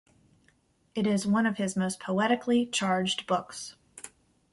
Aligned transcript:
It 0.95 1.05
is 1.05 1.27
one 1.27 1.45
of 1.45 1.57
his 1.57 1.77
most 1.77 1.99
poetically 1.99 2.65
charged 2.65 3.27
books. 3.27 3.75